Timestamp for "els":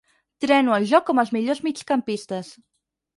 1.23-1.31